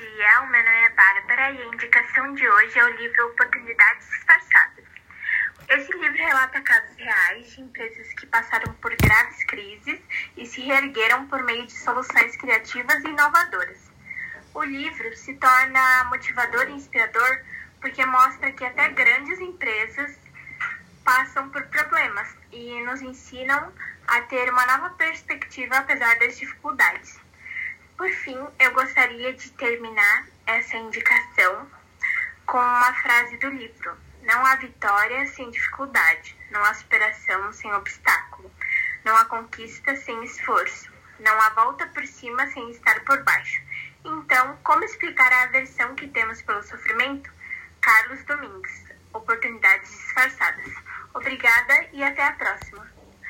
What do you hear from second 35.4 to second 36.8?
dificuldade, não há